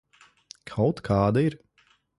Kaut 0.71 1.03
kāda 1.11 1.47
ir. 1.51 1.61